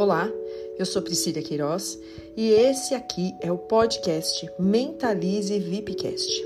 [0.00, 0.32] Olá,
[0.78, 2.00] eu sou Priscila Queiroz
[2.34, 6.42] e esse aqui é o podcast Mentalize VIPcast.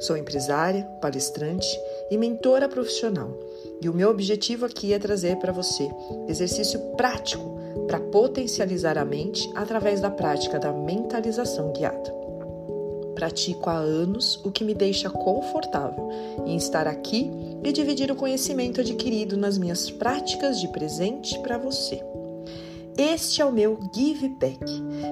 [0.00, 1.66] Sou empresária, palestrante
[2.10, 3.40] e mentora profissional
[3.80, 5.88] e o meu objetivo aqui é trazer para você
[6.28, 12.14] exercício prático para potencializar a mente através da prática da mentalização guiada.
[13.14, 16.10] Pratico há anos o que me deixa confortável
[16.44, 17.30] em estar aqui
[17.64, 22.04] e dividir o conhecimento adquirido nas minhas práticas de presente para você.
[22.96, 24.64] Este é o meu give back,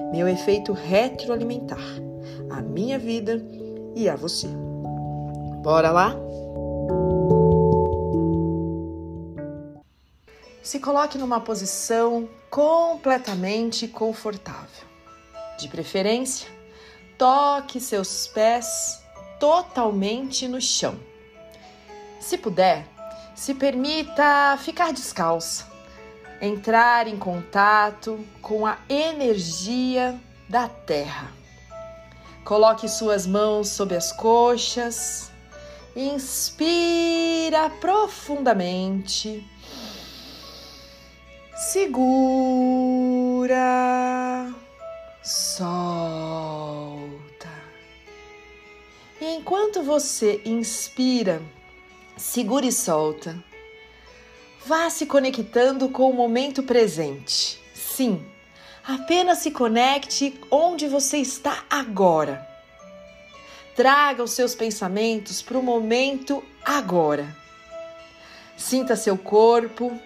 [0.09, 1.83] meu efeito retroalimentar,
[2.49, 3.45] a minha vida
[3.93, 4.47] e a você.
[5.61, 6.15] Bora lá?
[10.61, 14.87] Se coloque numa posição completamente confortável.
[15.59, 16.47] De preferência,
[17.17, 19.03] toque seus pés
[19.41, 20.97] totalmente no chão.
[22.21, 22.87] Se puder,
[23.35, 25.72] se permita ficar descalça
[26.43, 31.31] entrar em contato com a energia da terra.
[32.43, 35.31] Coloque suas mãos sob as coxas,
[35.95, 39.41] inspira profundamente,
[41.55, 42.03] segura,
[45.23, 45.63] solta.
[49.21, 51.41] E enquanto você inspira,
[52.17, 53.52] segura e solta
[54.65, 57.61] Vá se conectando com o momento presente.
[57.73, 58.25] Sim,
[58.81, 62.47] apenas se conecte onde você está agora.
[63.75, 67.35] Traga os seus pensamentos para o momento agora.
[68.55, 69.99] Sinta seu corpo,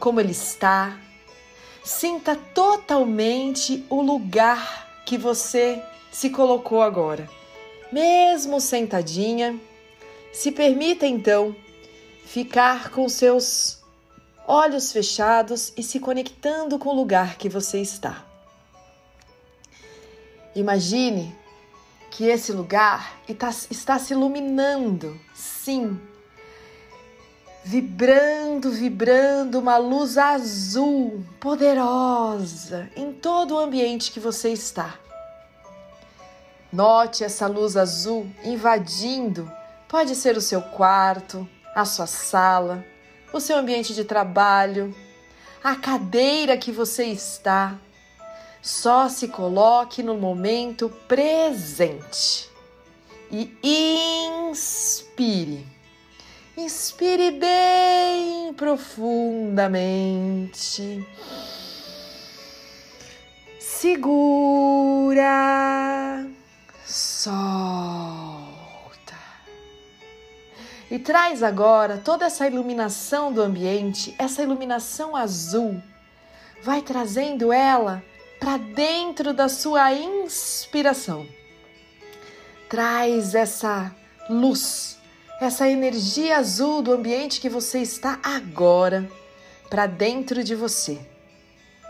[0.00, 0.98] como ele está.
[1.82, 7.28] Sinta totalmente o lugar que você se colocou agora.
[7.92, 9.60] Mesmo sentadinha,
[10.32, 11.54] se permita então
[12.24, 13.82] ficar com seus
[14.46, 18.24] olhos fechados e se conectando com o lugar que você está.
[20.54, 21.34] Imagine
[22.10, 26.00] que esse lugar está se iluminando, sim,
[27.64, 34.98] vibrando, vibrando uma luz azul poderosa em todo o ambiente que você está.
[36.72, 39.50] Note essa luz azul invadindo,
[39.88, 42.86] pode ser o seu quarto, a sua sala,
[43.32, 44.94] o seu ambiente de trabalho,
[45.62, 47.76] a cadeira que você está.
[48.62, 52.48] Só se coloque no momento presente
[53.30, 53.52] e
[54.50, 55.66] inspire.
[56.56, 61.06] Inspire bem profundamente.
[63.58, 65.24] Segura.
[66.86, 68.33] Solta
[70.94, 75.82] e traz agora toda essa iluminação do ambiente, essa iluminação azul.
[76.62, 78.00] Vai trazendo ela
[78.38, 81.26] para dentro da sua inspiração.
[82.70, 83.92] Traz essa
[84.30, 84.96] luz,
[85.40, 89.10] essa energia azul do ambiente que você está agora
[89.68, 91.00] para dentro de você.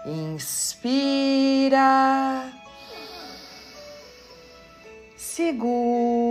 [0.07, 1.81] Inspira.
[5.15, 6.25] Segura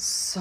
[0.00, 0.40] solta.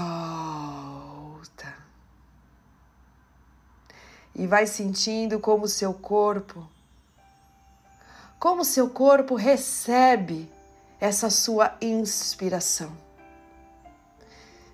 [4.33, 6.65] E vai sentindo como seu corpo,
[8.39, 10.49] como seu corpo recebe
[10.99, 12.95] essa sua inspiração.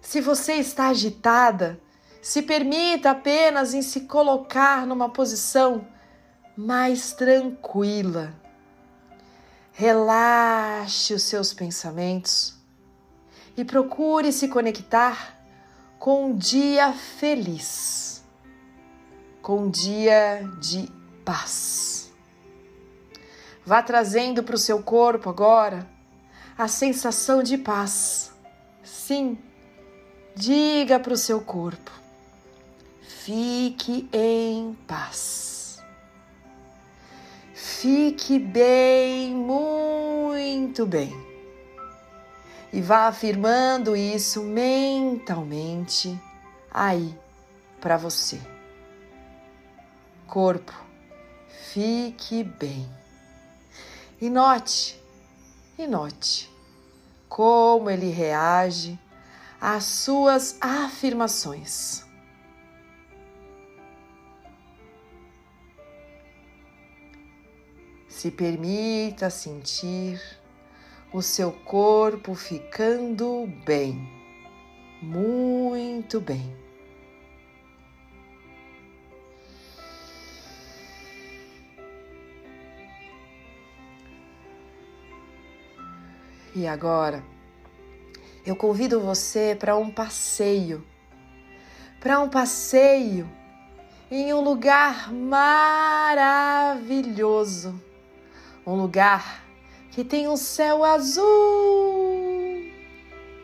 [0.01, 1.79] Se você está agitada,
[2.21, 5.87] se permita apenas em se colocar numa posição
[6.55, 8.35] mais tranquila.
[9.71, 12.54] Relaxe os seus pensamentos
[13.57, 15.35] e procure se conectar
[15.97, 18.23] com um dia feliz,
[19.41, 20.91] com um dia de
[21.23, 22.11] paz.
[23.65, 25.87] Vá trazendo para o seu corpo agora
[26.57, 28.31] a sensação de paz.
[28.83, 29.37] Sim,
[30.35, 31.91] diga para o seu corpo:
[33.01, 35.79] fique em paz.
[37.53, 41.24] Fique bem, muito bem
[42.75, 46.21] e vá afirmando isso mentalmente
[46.69, 47.17] aí
[47.79, 48.37] para você.
[50.27, 50.73] Corpo,
[51.71, 52.85] fique bem.
[54.19, 55.01] E note,
[55.79, 56.53] e note
[57.29, 58.99] como ele reage
[59.61, 62.03] às suas afirmações.
[68.09, 70.19] Se permita sentir
[71.15, 74.05] o seu corpo ficando bem,
[75.01, 76.53] muito bem.
[86.53, 87.23] E agora,
[88.45, 90.85] eu convido você para um passeio,
[92.01, 93.25] para um passeio
[94.11, 97.81] em um lugar maravilhoso,
[98.67, 99.44] um lugar
[99.95, 101.23] que tem um céu azul,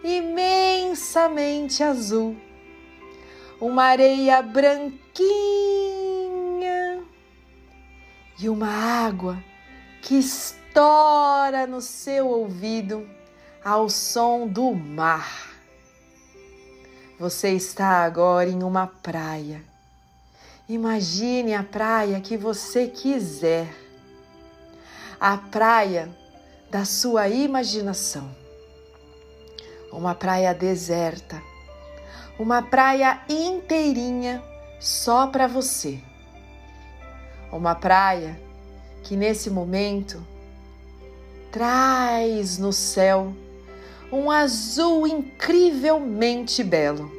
[0.03, 2.36] imensamente azul,
[3.62, 5.00] uma areia branquinha
[8.38, 9.42] e uma água
[10.01, 13.09] que estoura no seu ouvido
[13.63, 15.53] ao som do mar.
[17.18, 19.63] Você está agora em uma praia.
[20.68, 23.74] Imagine a praia que você quiser.
[25.18, 26.19] A praia
[26.72, 28.34] da sua imaginação.
[29.92, 31.44] Uma praia deserta.
[32.40, 34.42] Uma praia inteirinha
[34.80, 36.00] só para você.
[37.52, 38.40] Uma praia
[39.04, 40.26] que nesse momento
[41.52, 43.34] traz no céu
[44.10, 47.12] um azul incrivelmente belo,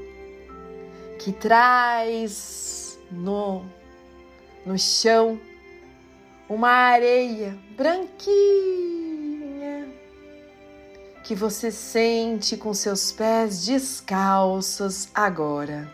[1.18, 3.66] que traz no,
[4.64, 5.38] no chão
[6.48, 8.91] uma areia branquinha
[11.32, 15.90] que você sente com seus pés descalços agora.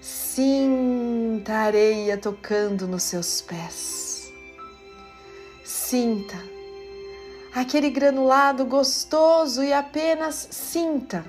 [0.00, 4.32] Sinta a areia tocando nos seus pés.
[5.62, 6.42] Sinta
[7.54, 11.22] aquele granulado gostoso e apenas sinta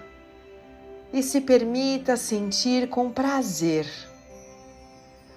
[1.12, 3.88] e se permita sentir com prazer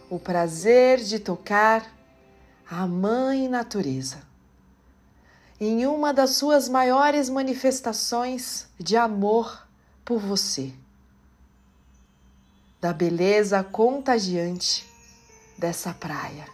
[0.09, 1.93] o prazer de tocar
[2.71, 4.32] a Mãe Natureza
[5.65, 9.65] em uma das suas maiores manifestações de amor
[10.05, 10.73] por você,
[12.81, 14.85] da beleza contagiante
[15.57, 16.45] dessa praia.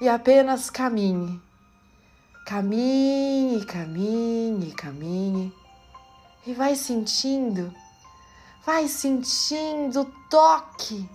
[0.00, 1.38] E apenas caminhe.
[2.46, 5.52] Caminhe, caminhe, caminhe.
[6.46, 7.74] E vai sentindo,
[8.64, 11.06] vai sentindo o toque,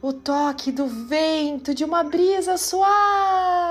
[0.00, 3.63] o toque do vento de uma brisa suave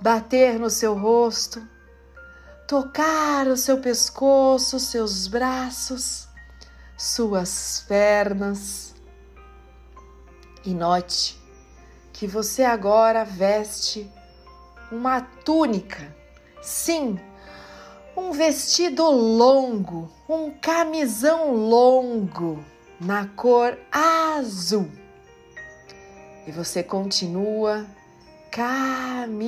[0.00, 1.62] bater no seu rosto,
[2.66, 6.28] tocar o seu pescoço, seus braços,
[6.96, 8.94] suas pernas.
[10.64, 11.38] E note
[12.12, 14.10] que você agora veste
[14.90, 16.14] uma túnica,
[16.62, 17.18] sim,
[18.16, 22.64] um vestido longo, um camisão longo
[23.00, 24.90] na cor azul.
[26.46, 27.86] E você continua
[28.50, 29.38] caminhando,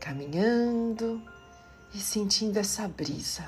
[0.00, 1.22] caminhando
[1.94, 3.44] e sentindo essa brisa.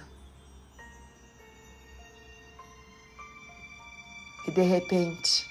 [4.47, 5.47] E de repente,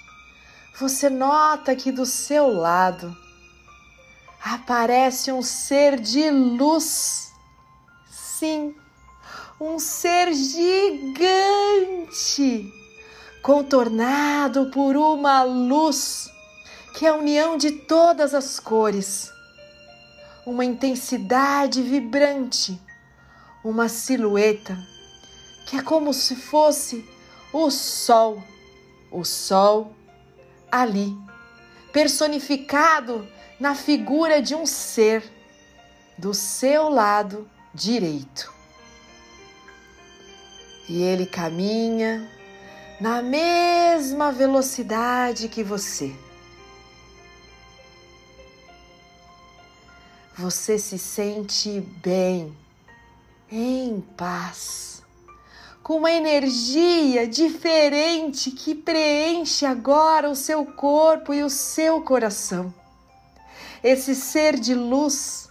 [0.79, 3.17] você nota que do seu lado
[4.43, 7.33] aparece um ser de luz.
[8.07, 8.75] Sim,
[9.59, 10.61] um ser gigante,
[13.41, 16.29] contornado por uma luz
[16.93, 19.31] que é a união de todas as cores,
[20.45, 22.79] uma intensidade vibrante,
[23.63, 24.77] uma silhueta
[25.71, 27.09] que é como se fosse
[27.53, 28.43] o sol,
[29.09, 29.95] o sol
[30.69, 31.17] ali,
[31.93, 33.25] personificado
[33.57, 35.23] na figura de um ser
[36.17, 38.51] do seu lado direito.
[40.89, 42.29] E ele caminha
[42.99, 46.13] na mesma velocidade que você.
[50.37, 52.55] Você se sente bem,
[53.51, 55.03] em paz,
[55.83, 62.73] com uma energia diferente que preenche agora o seu corpo e o seu coração
[63.83, 65.49] esse ser de luz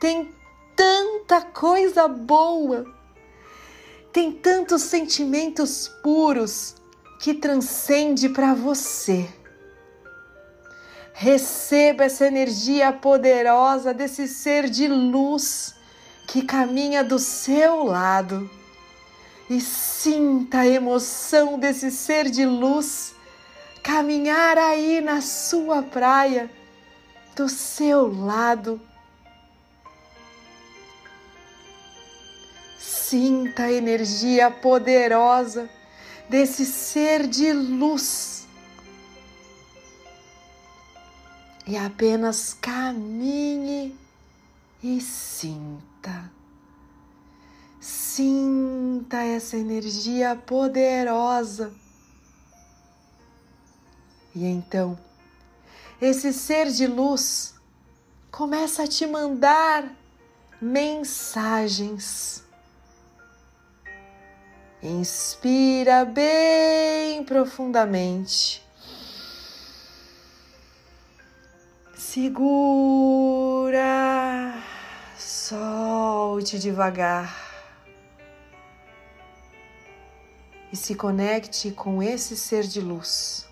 [0.00, 0.32] tem
[0.76, 2.84] tanta coisa boa,
[4.12, 6.76] tem tantos sentimentos puros
[7.20, 9.28] que transcende para você.
[11.20, 15.74] Receba essa energia poderosa desse ser de luz
[16.28, 18.48] que caminha do seu lado
[19.50, 23.16] e sinta a emoção desse ser de luz
[23.82, 26.48] caminhar aí na sua praia
[27.34, 28.80] do seu lado.
[32.78, 35.68] Sinta a energia poderosa
[36.28, 38.37] desse ser de luz.
[41.68, 43.94] E apenas caminhe
[44.82, 46.32] e sinta.
[47.78, 51.70] Sinta essa energia poderosa.
[54.34, 54.98] E então,
[56.00, 57.54] esse ser de luz
[58.30, 59.94] começa a te mandar
[60.62, 62.42] mensagens.
[64.82, 68.66] Inspira bem profundamente.
[72.10, 73.76] Segura,
[75.18, 77.36] solte devagar.
[80.72, 83.46] E se conecte com esse ser de luz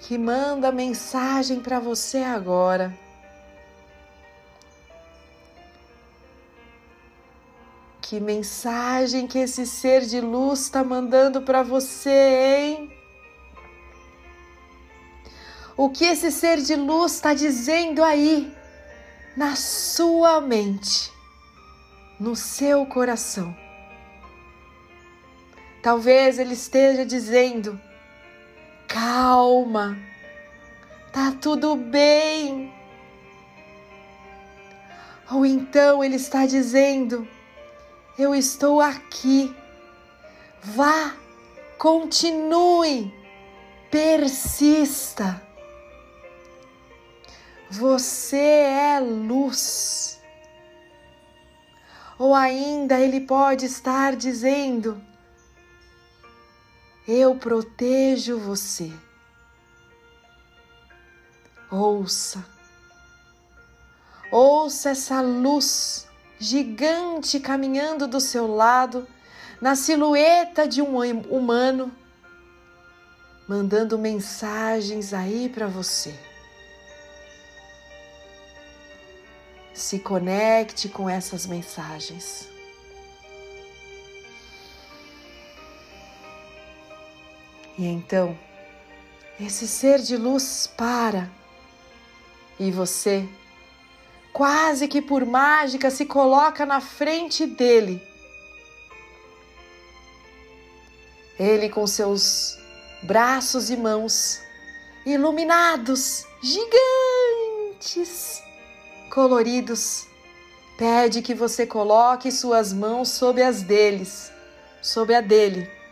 [0.00, 2.96] que manda mensagem para você agora.
[8.00, 13.01] Que mensagem que esse ser de luz está mandando para você, hein?
[15.76, 18.54] O que esse ser de luz está dizendo aí,
[19.36, 21.10] na sua mente,
[22.20, 23.56] no seu coração?
[25.82, 27.80] Talvez ele esteja dizendo:
[28.86, 29.98] calma,
[31.12, 32.72] tá tudo bem.
[35.30, 37.26] Ou então ele está dizendo:
[38.18, 39.54] Eu estou aqui.
[40.62, 41.14] Vá,
[41.78, 43.12] continue,
[43.90, 45.51] persista.
[47.72, 50.20] Você é luz.
[52.18, 55.02] Ou ainda ele pode estar dizendo:
[57.08, 58.92] eu protejo você.
[61.70, 62.44] Ouça,
[64.30, 66.06] ouça essa luz
[66.38, 69.08] gigante caminhando do seu lado,
[69.62, 70.98] na silhueta de um
[71.30, 71.90] humano,
[73.48, 76.31] mandando mensagens aí para você.
[79.74, 82.48] Se conecte com essas mensagens.
[87.78, 88.38] E então,
[89.40, 91.30] esse ser de luz para
[92.60, 93.26] e você,
[94.32, 98.00] quase que por mágica, se coloca na frente dele.
[101.38, 102.56] Ele com seus
[103.02, 104.40] braços e mãos
[105.04, 108.41] iluminados, gigantes,
[109.12, 110.06] coloridos,
[110.78, 114.32] pede que você coloque suas mãos sobre as deles,
[114.80, 115.82] sobre a dele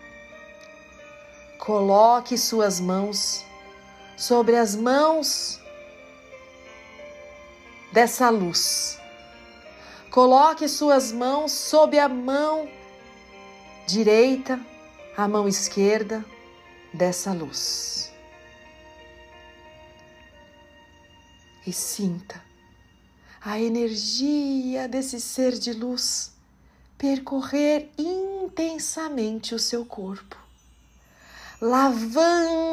[1.60, 3.44] Coloque suas mãos
[4.16, 5.60] sobre as mãos
[7.92, 8.98] dessa luz.
[10.10, 12.66] Coloque suas mãos sob a mão
[13.86, 14.58] direita,
[15.16, 16.24] a mão esquerda
[16.94, 18.10] dessa luz.
[21.66, 22.49] E sinta
[23.42, 26.32] a energia desse ser de luz
[26.98, 30.40] percorrer intensamente o seu corpo
[31.60, 32.70] lavando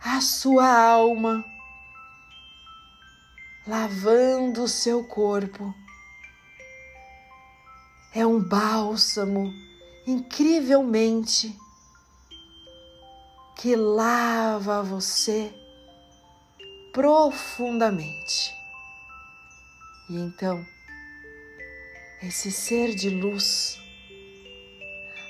[0.00, 1.44] a sua alma,
[3.66, 5.72] lavando o seu corpo.
[8.12, 9.52] É um bálsamo
[10.06, 11.56] incrivelmente
[13.56, 15.54] que lava você
[16.92, 18.54] profundamente.
[20.10, 20.64] E então,
[22.22, 23.80] esse ser de luz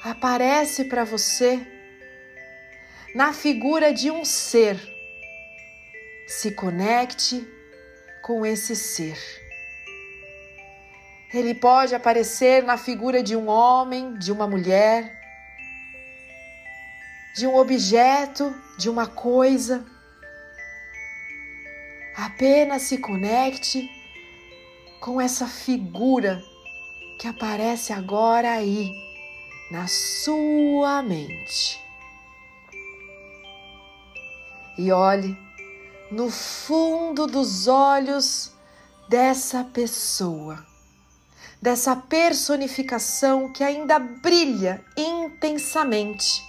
[0.03, 1.65] aparece para você
[3.15, 4.77] na figura de um ser.
[6.27, 7.47] Se conecte
[8.23, 9.19] com esse ser.
[11.33, 15.19] Ele pode aparecer na figura de um homem, de uma mulher,
[17.35, 19.92] de um objeto, de uma coisa.
[22.25, 23.91] Apenas se conecte
[25.01, 26.41] com essa figura
[27.19, 28.93] que aparece agora aí
[29.73, 31.81] na sua mente.
[34.79, 35.37] E olhe
[36.13, 38.53] no fundo dos olhos
[39.09, 40.65] dessa pessoa,
[41.61, 46.41] dessa personificação que ainda brilha intensamente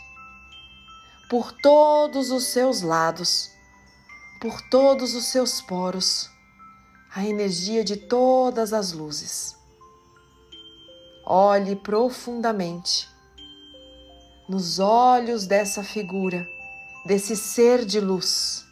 [1.27, 3.52] por todos os seus lados,
[4.43, 6.29] por todos os seus poros,
[7.15, 9.55] a energia de todas as luzes.
[11.25, 13.07] Olhe profundamente
[14.50, 16.45] nos olhos dessa figura,
[17.05, 18.65] desse ser de luz.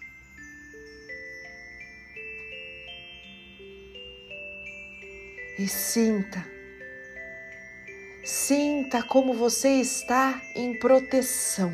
[5.57, 6.45] E sinta,
[8.25, 11.73] sinta como você está em proteção.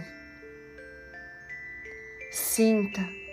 [2.32, 3.27] Sinta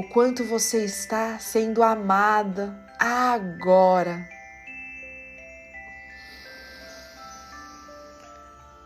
[0.00, 4.26] o quanto você está sendo amada agora.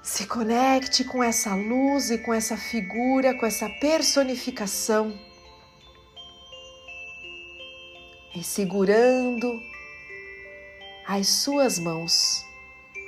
[0.03, 5.17] Se conecte com essa luz e com essa figura, com essa personificação.
[8.37, 9.63] e segurando
[11.07, 12.45] as suas mãos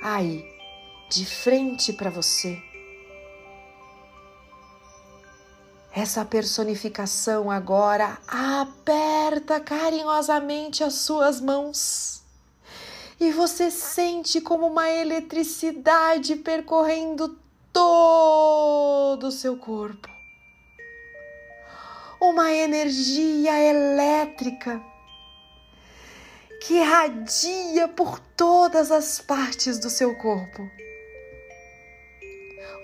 [0.01, 0.41] aí,
[1.09, 2.57] de frente para você.
[5.99, 12.21] Essa personificação agora aperta carinhosamente as suas mãos
[13.19, 17.39] e você sente como uma eletricidade percorrendo
[17.73, 20.07] todo o seu corpo.
[22.21, 24.79] Uma energia elétrica
[26.61, 30.61] que irradia por todas as partes do seu corpo.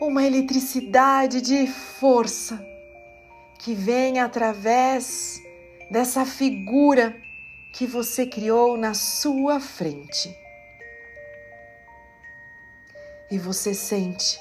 [0.02, 2.73] Uma eletricidade de força
[3.64, 5.42] que vem através
[5.90, 7.16] dessa figura
[7.74, 10.36] que você criou na sua frente.
[13.32, 14.38] E você sente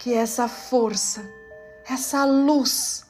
[0.00, 1.24] que essa força,
[1.88, 3.06] essa luz,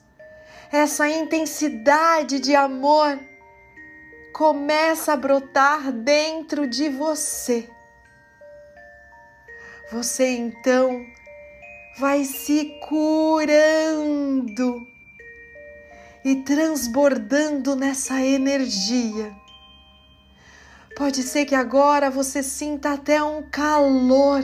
[0.71, 3.19] essa intensidade de amor
[4.35, 7.67] começa a brotar dentro de você.
[9.91, 11.07] Você então
[11.99, 14.96] vai se curando
[16.27, 19.33] e transbordando nessa energia.
[20.97, 24.43] Pode ser que agora você sinta até um calor,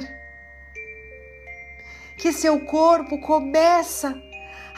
[2.19, 4.15] que seu corpo começa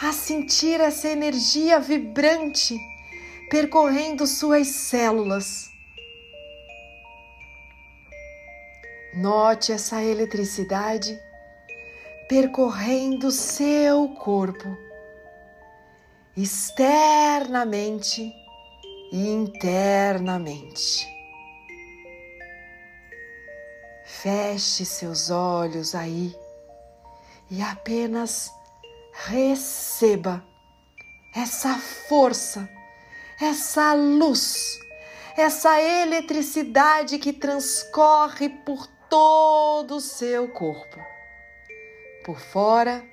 [0.00, 2.74] a sentir essa energia vibrante
[3.50, 5.68] percorrendo suas células.
[9.14, 11.20] Note essa eletricidade
[12.30, 14.74] percorrendo seu corpo,
[16.36, 18.32] externamente
[19.12, 21.06] e internamente.
[24.04, 26.34] Feche seus olhos aí
[27.50, 28.50] e apenas
[29.12, 30.42] receba
[31.34, 32.68] essa força
[33.40, 34.78] essa luz,
[35.36, 40.98] essa eletricidade que transcorre por todo o seu corpo,
[42.24, 43.04] por fora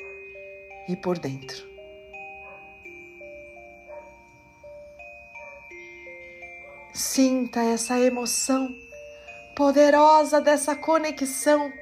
[0.87, 1.70] e por dentro.
[7.01, 8.69] Sinta essa emoção
[9.55, 11.73] poderosa dessa conexão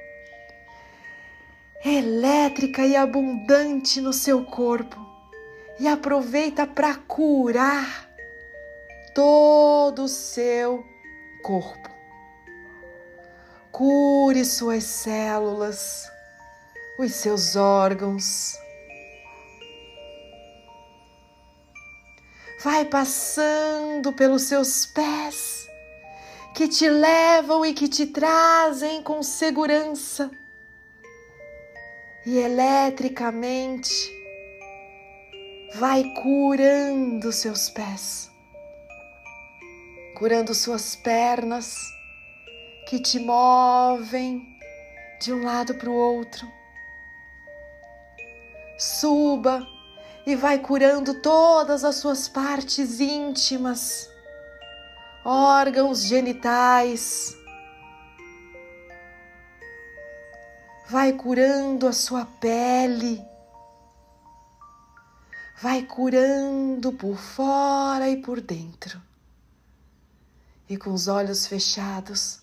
[1.84, 4.98] elétrica e abundante no seu corpo
[5.78, 8.10] e aproveita para curar
[9.14, 10.82] todo o seu
[11.42, 11.90] corpo.
[13.70, 16.10] Cure suas células,
[16.98, 18.58] os seus órgãos.
[22.62, 25.68] Vai passando pelos seus pés,
[26.54, 30.30] que te levam e que te trazem com segurança.
[32.26, 34.10] E eletricamente,
[35.74, 38.30] vai curando seus pés
[40.20, 41.74] curando suas pernas
[42.86, 44.46] que te movem
[45.18, 46.46] de um lado para o outro.
[48.76, 49.66] Suba
[50.30, 54.08] e vai curando todas as suas partes íntimas,
[55.24, 57.36] órgãos genitais.
[60.88, 63.20] Vai curando a sua pele,
[65.60, 69.00] vai curando por fora e por dentro
[70.68, 72.38] e com os olhos fechados,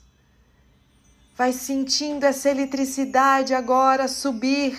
[1.38, 4.78] vai sentindo essa eletricidade agora subir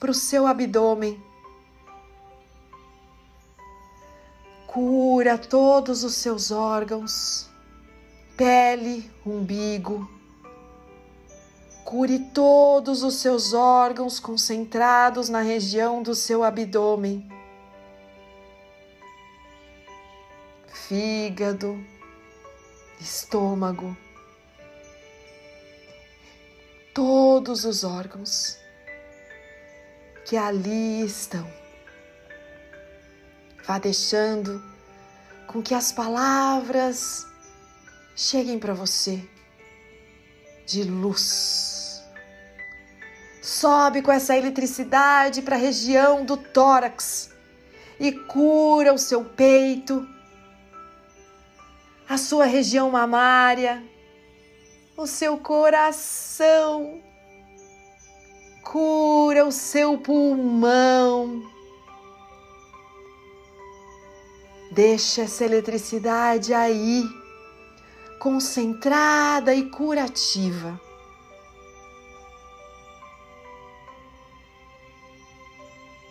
[0.00, 1.25] para o seu abdômen.
[4.76, 7.48] Cura todos os seus órgãos,
[8.36, 10.06] pele, umbigo.
[11.82, 17.26] Cure todos os seus órgãos concentrados na região do seu abdômen.
[20.68, 21.82] Fígado,
[23.00, 23.96] estômago,
[26.92, 28.58] todos os órgãos
[30.26, 31.65] que ali estão.
[33.66, 34.62] Vá deixando
[35.46, 37.26] com que as palavras
[38.14, 39.22] cheguem para você
[40.66, 42.02] de luz.
[43.42, 47.30] Sobe com essa eletricidade para a região do tórax
[47.98, 50.06] e cura o seu peito
[52.08, 53.82] a sua região mamária,
[54.96, 57.00] o seu coração,
[58.62, 61.42] cura o seu pulmão.
[64.76, 67.02] Deixa essa eletricidade aí,
[68.18, 70.78] concentrada e curativa.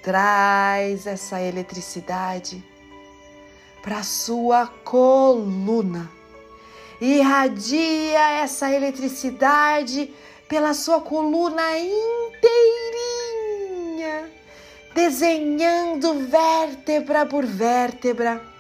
[0.01, 2.65] Traz essa eletricidade
[3.83, 6.09] para sua coluna.
[6.99, 10.11] Irradia essa eletricidade
[10.49, 12.41] pela sua coluna inteirinha,
[14.95, 18.54] desenhando vértebra por vértebra,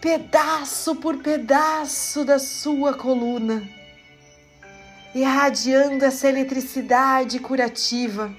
[0.00, 3.68] pedaço por pedaço da sua coluna,
[5.14, 8.32] irradiando essa eletricidade curativa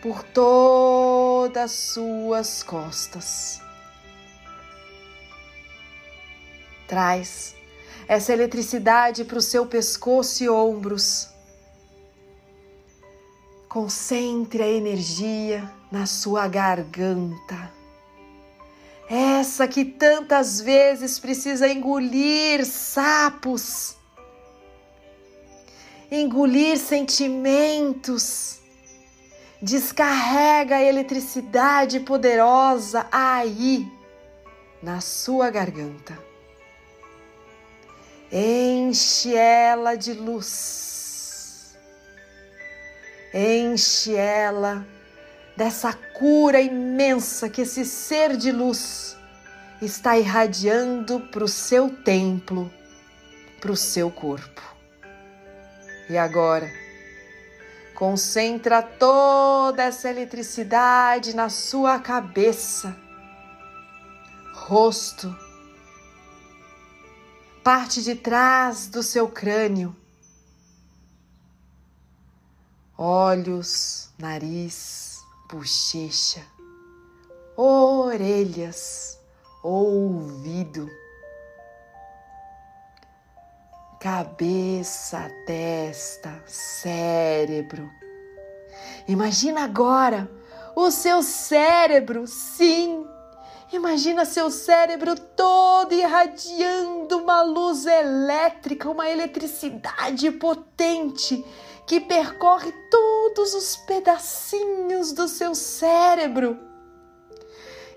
[0.00, 3.60] por todas as suas costas.
[6.86, 7.56] Traz
[8.06, 11.28] essa eletricidade para o seu pescoço e ombros.
[13.68, 17.77] Concentre a energia na sua garganta.
[19.08, 23.96] Essa que tantas vezes precisa engolir sapos,
[26.10, 28.58] engolir sentimentos.
[29.60, 33.90] Descarrega a eletricidade poderosa aí
[34.80, 36.16] na sua garganta.
[38.30, 41.74] Enche ela de luz.
[43.34, 44.86] Enche ela
[45.58, 49.16] dessa cura imensa que esse ser de luz
[49.82, 52.72] está irradiando para o seu templo,
[53.60, 54.62] para o seu corpo.
[56.08, 56.70] E agora,
[57.92, 62.96] concentra toda essa eletricidade na sua cabeça,
[64.54, 65.36] rosto,
[67.64, 69.94] parte de trás do seu crânio.
[72.96, 75.17] Olhos, nariz,
[75.50, 76.44] bochecha,
[77.56, 79.18] orelhas,
[79.62, 80.90] ouvido,
[83.98, 87.90] cabeça, testa, cérebro.
[89.08, 90.30] Imagina agora
[90.76, 93.06] o seu cérebro, sim,
[93.70, 101.44] Imagina seu cérebro todo irradiando uma luz elétrica, uma eletricidade potente
[101.88, 106.58] que percorre todos os pedacinhos do seu cérebro.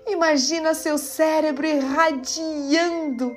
[0.06, 3.36] Imagina seu cérebro irradiando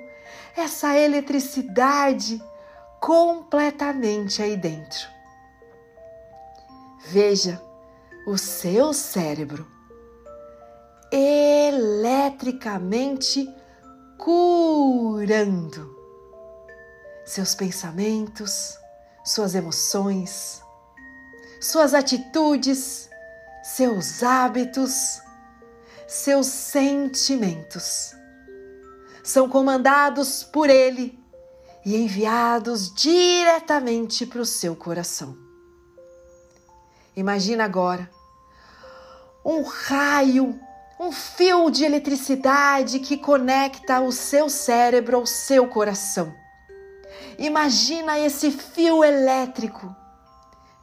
[0.55, 2.41] essa eletricidade
[3.01, 5.09] completamente aí dentro.
[7.07, 7.61] Veja
[8.25, 9.67] o seu cérebro
[11.11, 13.53] eletricamente
[14.17, 15.93] curando
[17.25, 18.79] seus pensamentos,
[19.25, 20.61] suas emoções,
[21.59, 23.09] suas atitudes,
[23.63, 25.19] seus hábitos,
[26.07, 28.13] seus sentimentos.
[29.23, 31.19] São comandados por Ele
[31.83, 35.35] e enviados diretamente para o seu coração.
[37.15, 38.09] Imagina agora
[39.43, 40.59] um raio
[40.99, 46.33] um fio de eletricidade que conecta o seu cérebro ao seu coração.
[47.37, 49.93] Imagina esse fio elétrico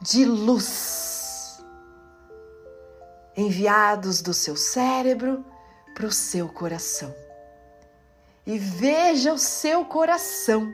[0.01, 1.63] de luz
[3.35, 5.43] enviados do seu cérebro
[5.95, 7.11] para o seu coração.
[8.45, 10.69] E veja o seu coração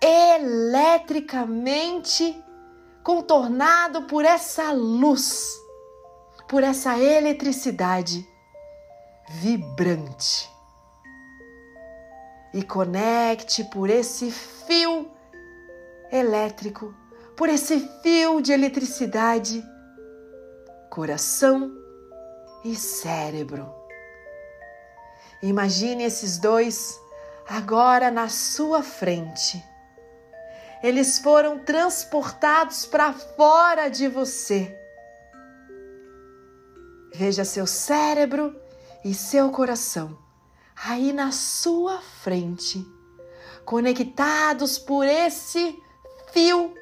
[0.00, 2.40] eletricamente
[3.02, 5.56] contornado por essa luz
[6.48, 8.26] por essa eletricidade
[9.28, 10.55] vibrante.
[12.52, 15.10] E conecte por esse fio
[16.10, 16.94] elétrico,
[17.36, 19.64] por esse fio de eletricidade,
[20.90, 21.72] coração
[22.64, 23.72] e cérebro.
[25.42, 26.98] Imagine esses dois
[27.48, 29.62] agora na sua frente.
[30.82, 34.86] Eles foram transportados para fora de você
[37.16, 38.54] Veja seu cérebro
[39.02, 40.25] e seu coração
[40.76, 42.86] aí na sua frente,
[43.64, 45.82] conectados por esse
[46.32, 46.74] fio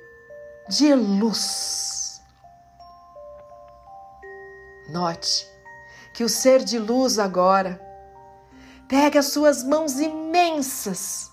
[0.69, 2.21] de luz.
[4.89, 5.47] Note
[6.13, 7.81] que o ser de luz agora
[8.89, 11.31] pega suas mãos imensas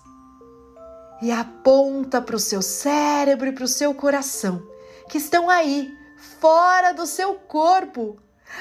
[1.20, 4.66] e aponta para o seu cérebro e para o seu coração,
[5.08, 5.96] que estão aí,
[6.40, 8.18] fora do seu corpo,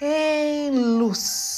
[0.01, 1.57] em luz.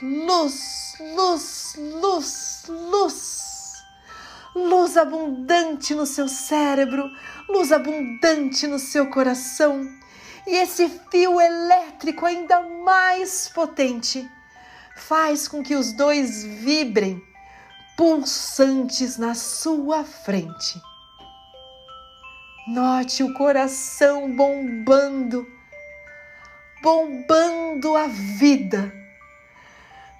[0.00, 3.43] Luz, luz, luz, luz.
[4.54, 7.10] Luz abundante no seu cérebro,
[7.48, 9.88] luz abundante no seu coração.
[10.46, 14.28] E esse fio elétrico ainda mais potente
[14.94, 17.20] faz com que os dois vibrem
[17.96, 20.80] pulsantes na sua frente.
[22.68, 25.46] Note o coração bombando,
[26.82, 28.92] bombando a vida.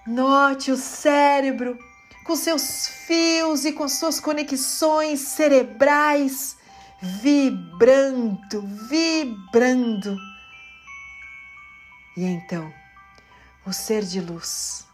[0.06, 1.78] Note o cérebro
[2.24, 6.56] com seus fios e com suas conexões cerebrais
[7.00, 10.16] vibrando, vibrando.
[12.16, 12.72] E então,
[13.66, 14.86] o ser de luz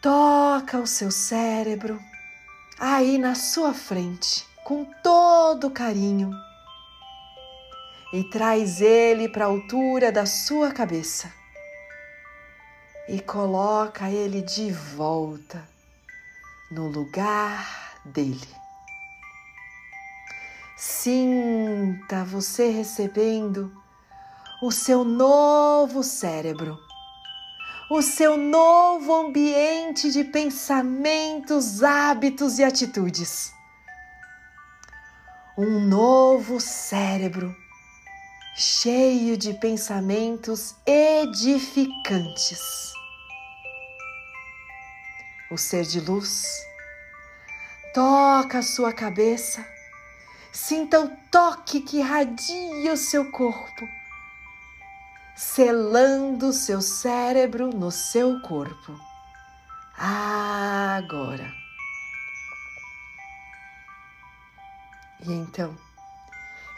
[0.00, 2.00] toca o seu cérebro
[2.78, 6.30] aí na sua frente com todo carinho
[8.12, 11.37] e traz ele para a altura da sua cabeça
[13.08, 15.66] e coloca ele de volta
[16.70, 18.48] no lugar dele.
[20.76, 23.72] Sinta você recebendo
[24.62, 26.78] o seu novo cérebro,
[27.90, 33.56] o seu novo ambiente de pensamentos, hábitos e atitudes
[35.58, 37.52] um novo cérebro
[38.54, 42.92] cheio de pensamentos edificantes.
[45.50, 46.44] O ser de luz
[47.94, 49.66] toca a sua cabeça,
[50.52, 53.88] sinta o toque que irradia o seu corpo,
[55.34, 58.94] selando seu cérebro no seu corpo.
[59.96, 61.50] Agora.
[65.26, 65.74] E então,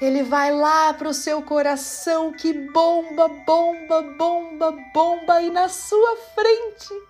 [0.01, 6.17] ele vai lá para o seu coração que bomba, bomba, bomba, bomba aí na sua
[6.37, 7.10] frente.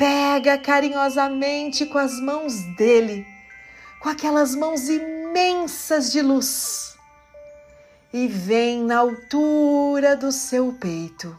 [0.00, 3.26] Pega carinhosamente com as mãos dele,
[4.00, 6.96] com aquelas mãos imensas de luz,
[8.10, 11.38] e vem na altura do seu peito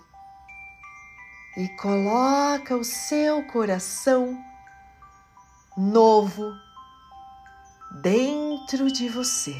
[1.58, 4.39] e coloca o seu coração
[5.76, 6.54] novo
[8.04, 9.56] dentro de você.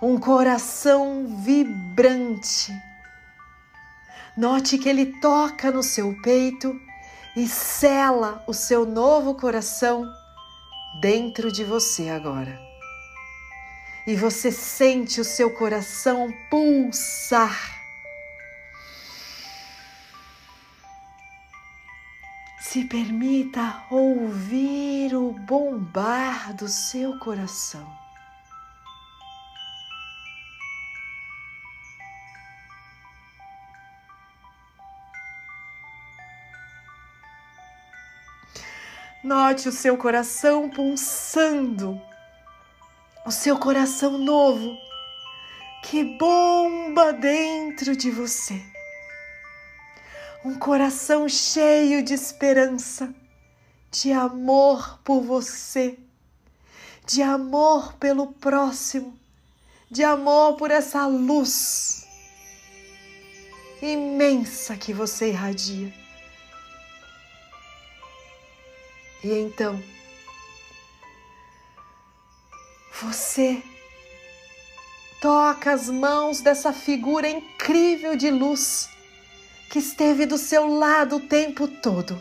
[0.00, 2.72] Um coração vibrante.
[4.36, 6.80] Note que ele toca no seu peito
[7.36, 10.04] e sela o seu novo coração
[11.00, 12.58] dentro de você agora.
[14.06, 17.82] E você sente o seu coração pulsar
[22.72, 28.01] Se permita ouvir o bombar do seu coração.
[39.24, 42.00] Note o seu coração pulsando,
[43.24, 44.76] o seu coração novo.
[45.84, 48.60] Que bomba dentro de você.
[50.44, 53.14] Um coração cheio de esperança,
[53.92, 55.96] de amor por você,
[57.06, 59.16] de amor pelo próximo,
[59.88, 62.08] de amor por essa luz
[63.80, 66.01] imensa que você irradia.
[69.24, 69.80] E então,
[73.00, 73.62] você
[75.20, 78.88] toca as mãos dessa figura incrível de luz
[79.70, 82.20] que esteve do seu lado o tempo todo.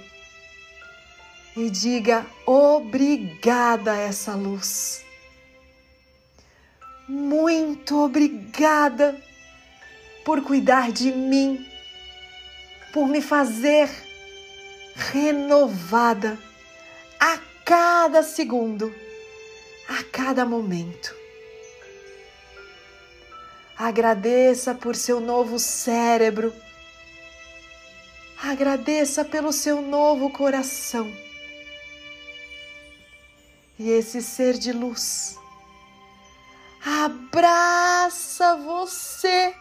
[1.58, 5.04] E diga obrigada a essa luz.
[7.08, 9.20] Muito obrigada
[10.24, 11.66] por cuidar de mim,
[12.94, 13.90] por me fazer
[14.96, 16.38] renovada
[17.22, 18.94] a cada segundo,
[19.88, 21.16] a cada momento.
[23.78, 26.54] Agradeça por seu novo cérebro
[28.44, 31.14] Agradeça pelo seu novo coração.
[33.78, 35.38] E esse ser de luz
[36.84, 39.56] abraça você.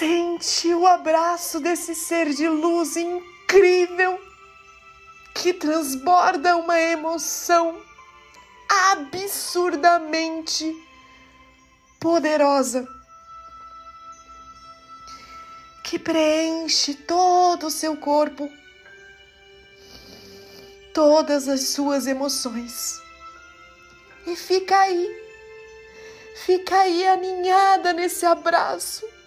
[0.00, 4.18] Sente o abraço desse ser de luz incrível
[5.34, 7.78] que transborda uma emoção
[8.66, 10.74] absurdamente
[12.00, 12.88] poderosa
[15.84, 18.50] que preenche todo o seu corpo,
[20.94, 22.98] todas as suas emoções.
[24.26, 25.06] E fica aí,
[26.46, 29.19] fica aí aninhada nesse abraço.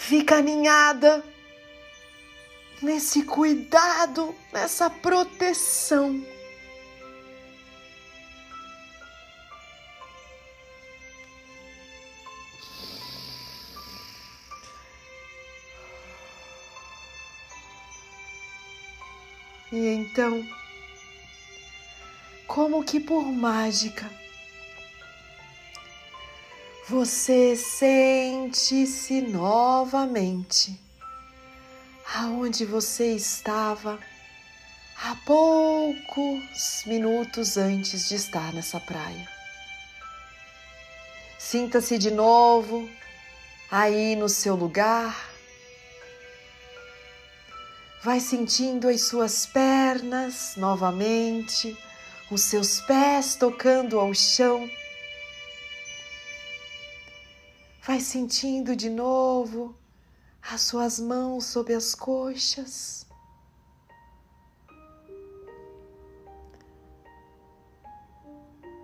[0.00, 1.22] Fica aninhada
[2.82, 6.24] nesse cuidado, nessa proteção.
[19.70, 20.44] E então,
[22.48, 24.10] como que por mágica,
[26.90, 30.76] você sente-se novamente
[32.16, 33.96] aonde você estava
[35.00, 39.28] há poucos minutos antes de estar nessa praia.
[41.38, 42.90] Sinta-se de novo
[43.70, 45.30] aí no seu lugar
[48.02, 51.76] Vai sentindo as suas pernas novamente,
[52.30, 54.70] os seus pés tocando ao chão.
[57.82, 59.74] Vai sentindo de novo
[60.42, 63.06] as suas mãos sob as coxas.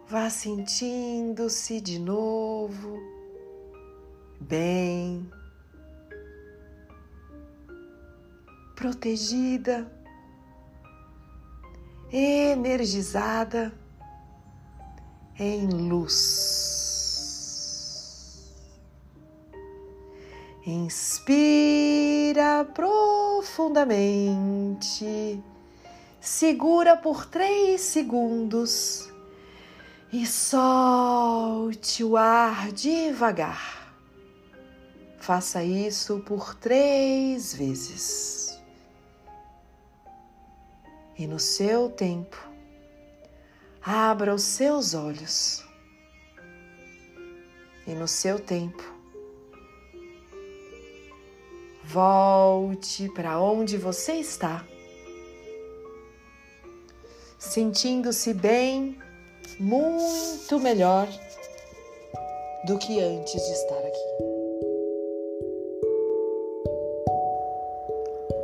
[0.09, 2.99] Vá sentindo-se de novo
[4.41, 5.29] bem
[8.77, 9.91] protegida,
[12.13, 13.73] energizada
[15.39, 16.86] em luz.
[20.69, 25.41] Inspira profundamente,
[26.21, 29.09] segura por três segundos.
[30.13, 33.95] E solte o ar devagar.
[35.19, 38.61] Faça isso por três vezes.
[41.17, 42.45] E no seu tempo,
[43.81, 45.65] abra os seus olhos.
[47.87, 48.96] E no seu tempo,
[51.87, 54.65] volte para onde você está,
[57.39, 58.99] sentindo-se bem,
[59.61, 61.09] muito melhor
[62.67, 64.37] do que antes de estar aqui.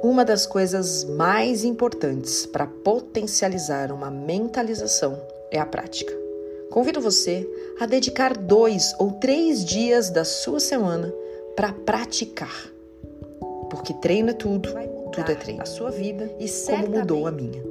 [0.04, 6.12] Uma das coisas mais importantes para potencializar uma mentalização é a prática.
[6.70, 7.46] Convido você
[7.78, 11.12] a dedicar dois ou três dias da sua semana
[11.54, 12.71] para praticar.
[13.72, 14.68] Porque treino é tudo,
[15.12, 15.62] tudo é treino.
[15.62, 17.64] A sua vida e como mudou a minha.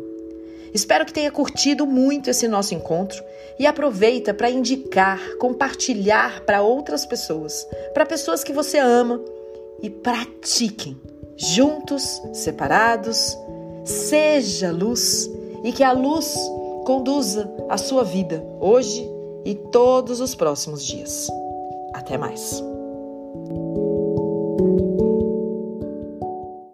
[0.74, 3.24] Espero que tenha curtido muito esse nosso encontro
[3.60, 9.22] e aproveita para indicar, compartilhar para outras pessoas, para pessoas que você ama
[9.84, 11.00] e pratiquem
[11.38, 13.38] juntos, separados,
[13.86, 15.30] seja luz
[15.64, 16.36] e que a luz
[16.84, 19.08] conduza a sua vida hoje
[19.46, 21.30] e todos os próximos dias.
[21.94, 22.64] Até mais.